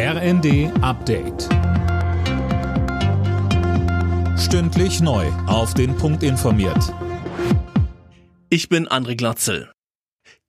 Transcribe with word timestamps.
RND 0.00 0.70
Update. 0.80 1.48
Stündlich 4.38 5.00
neu. 5.00 5.26
Auf 5.48 5.74
den 5.74 5.96
Punkt 5.96 6.22
informiert. 6.22 6.94
Ich 8.48 8.68
bin 8.68 8.86
André 8.86 9.16
Glatzel. 9.16 9.72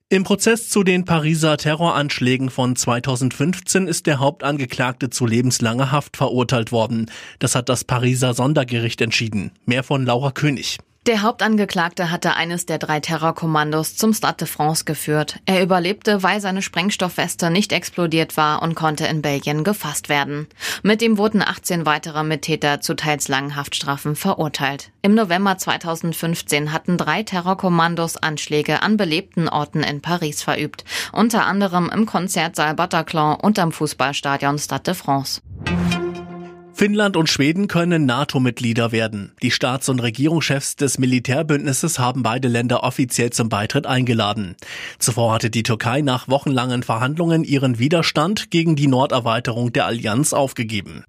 Im 0.07 0.23
Prozess 0.23 0.69
zu 0.69 0.83
den 0.83 1.03
Pariser 1.03 1.57
Terroranschlägen 1.57 2.51
von 2.51 2.75
2015 2.75 3.87
ist 3.87 4.05
der 4.05 4.19
Hauptangeklagte 4.19 5.09
zu 5.09 5.25
lebenslanger 5.25 5.91
Haft 5.91 6.15
verurteilt 6.15 6.71
worden. 6.71 7.09
Das 7.39 7.55
hat 7.55 7.69
das 7.69 7.83
Pariser 7.83 8.35
Sondergericht 8.35 9.01
entschieden. 9.01 9.53
Mehr 9.65 9.81
von 9.81 10.05
Laura 10.05 10.29
König. 10.29 10.77
Der 11.09 11.23
Hauptangeklagte 11.23 12.11
hatte 12.11 12.35
eines 12.35 12.67
der 12.67 12.77
drei 12.77 12.99
Terrorkommandos 12.99 13.95
zum 13.95 14.13
Stade 14.13 14.37
de 14.41 14.47
France 14.47 14.85
geführt. 14.85 15.39
Er 15.47 15.63
überlebte, 15.63 16.21
weil 16.21 16.39
seine 16.39 16.61
Sprengstoffweste 16.61 17.49
nicht 17.49 17.73
explodiert 17.73 18.37
war 18.37 18.61
und 18.61 18.75
konnte 18.75 19.07
in 19.07 19.23
Belgien 19.23 19.63
gefasst 19.63 20.07
werden. 20.07 20.45
Mit 20.83 21.01
ihm 21.01 21.17
wurden 21.17 21.41
18 21.41 21.87
weitere 21.87 22.23
Mittäter 22.23 22.79
zu 22.79 22.93
teils 22.93 23.27
langen 23.27 23.55
Haftstrafen 23.55 24.15
verurteilt. 24.15 24.91
Im 25.01 25.15
November 25.15 25.57
2015 25.57 26.71
hatten 26.71 26.99
drei 26.99 27.23
Terrorkommandos 27.23 28.15
Anschläge 28.17 28.83
an 28.83 28.95
belebten 28.95 29.49
Orten 29.49 29.81
in 29.81 30.01
Paris 30.01 30.43
verübt, 30.43 30.85
unter 31.11 31.47
anderem 31.47 31.89
im 31.91 32.05
Konzertsaal 32.05 32.75
Bataclan 32.75 33.39
und 33.39 33.57
am 33.57 33.71
Fußballstadion 33.71 34.59
Stade 34.59 34.83
de 34.83 34.93
France. 34.93 35.41
Finnland 36.79 37.17
und 37.17 37.27
Schweden 37.27 37.67
können 37.67 38.05
NATO-Mitglieder 38.05 38.93
werden. 38.93 39.33
Die 39.41 39.51
Staats- 39.51 39.89
und 39.89 39.99
Regierungschefs 39.99 40.77
des 40.77 40.97
Militärbündnisses 40.97 41.99
haben 41.99 42.23
beide 42.23 42.47
Länder 42.47 42.83
offiziell 42.83 43.31
zum 43.31 43.49
Beitritt 43.49 43.85
eingeladen. 43.85 44.55
Zuvor 44.97 45.33
hatte 45.33 45.49
die 45.49 45.63
Türkei 45.63 45.99
nach 45.99 46.29
wochenlangen 46.29 46.83
Verhandlungen 46.83 47.43
ihren 47.43 47.79
Widerstand 47.79 48.49
gegen 48.49 48.77
die 48.77 48.87
Norderweiterung 48.87 49.73
der 49.73 49.87
Allianz 49.87 50.31
aufgegeben. 50.31 51.03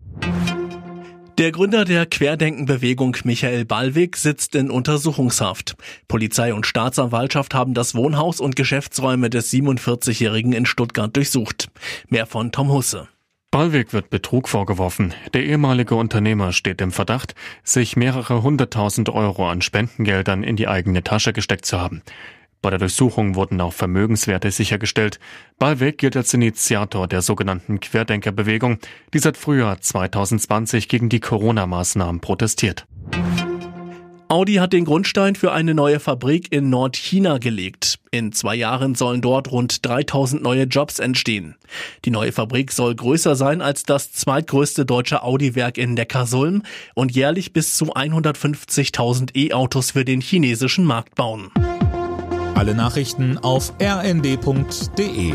Der 1.38 1.52
Gründer 1.52 1.84
der 1.84 2.04
Querdenkenbewegung 2.04 3.18
Michael 3.22 3.64
Ballweg 3.64 4.16
sitzt 4.16 4.56
in 4.56 4.72
Untersuchungshaft. 4.72 5.76
Polizei 6.08 6.52
und 6.52 6.66
Staatsanwaltschaft 6.66 7.54
haben 7.54 7.74
das 7.74 7.94
Wohnhaus 7.94 8.40
und 8.40 8.56
Geschäftsräume 8.56 9.30
des 9.30 9.52
47-Jährigen 9.52 10.52
in 10.52 10.66
Stuttgart 10.66 11.14
durchsucht. 11.14 11.70
Mehr 12.08 12.26
von 12.26 12.50
Tom 12.50 12.72
Husse. 12.72 13.06
Ballweg 13.52 13.92
wird 13.92 14.10
Betrug 14.10 14.48
vorgeworfen. 14.48 15.12
Der 15.34 15.42
ehemalige 15.42 15.96
Unternehmer 15.96 16.52
steht 16.52 16.80
im 16.80 16.92
Verdacht, 16.92 17.34
sich 17.64 17.96
mehrere 17.96 18.44
hunderttausend 18.44 19.08
Euro 19.08 19.50
an 19.50 19.60
Spendengeldern 19.60 20.44
in 20.44 20.54
die 20.54 20.68
eigene 20.68 21.02
Tasche 21.02 21.32
gesteckt 21.32 21.66
zu 21.66 21.80
haben. 21.80 22.02
Bei 22.62 22.70
der 22.70 22.78
Durchsuchung 22.78 23.34
wurden 23.34 23.60
auch 23.60 23.72
Vermögenswerte 23.72 24.52
sichergestellt. 24.52 25.18
Ballweg 25.58 25.98
gilt 25.98 26.16
als 26.16 26.32
Initiator 26.32 27.08
der 27.08 27.22
sogenannten 27.22 27.80
Querdenkerbewegung, 27.80 28.78
die 29.14 29.18
seit 29.18 29.36
Frühjahr 29.36 29.80
2020 29.80 30.88
gegen 30.88 31.08
die 31.08 31.20
Corona-Maßnahmen 31.20 32.20
protestiert. 32.20 32.86
Audi 34.30 34.54
hat 34.54 34.72
den 34.72 34.84
Grundstein 34.84 35.34
für 35.34 35.50
eine 35.50 35.74
neue 35.74 35.98
Fabrik 35.98 36.52
in 36.52 36.70
Nordchina 36.70 37.38
gelegt. 37.38 37.98
In 38.12 38.30
zwei 38.30 38.54
Jahren 38.54 38.94
sollen 38.94 39.22
dort 39.22 39.50
rund 39.50 39.84
3000 39.84 40.40
neue 40.40 40.62
Jobs 40.66 41.00
entstehen. 41.00 41.56
Die 42.04 42.12
neue 42.12 42.30
Fabrik 42.30 42.70
soll 42.70 42.94
größer 42.94 43.34
sein 43.34 43.60
als 43.60 43.82
das 43.82 44.12
zweitgrößte 44.12 44.86
deutsche 44.86 45.24
Audi-Werk 45.24 45.78
in 45.78 45.94
Neckarsulm 45.94 46.62
und 46.94 47.10
jährlich 47.10 47.52
bis 47.52 47.74
zu 47.74 47.86
150.000 47.96 49.34
E-Autos 49.34 49.90
für 49.90 50.04
den 50.04 50.20
chinesischen 50.20 50.84
Markt 50.84 51.16
bauen. 51.16 51.50
Alle 52.54 52.76
Nachrichten 52.76 53.36
auf 53.36 53.72
rnd.de 53.82 55.34